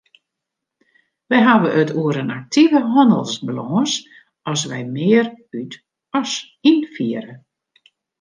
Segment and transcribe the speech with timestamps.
[1.29, 3.93] Wy hawwe it oer in aktive hannelsbalâns
[4.51, 5.25] as wy mear
[5.59, 5.77] út-
[6.19, 6.31] as
[6.71, 7.33] ynfiere.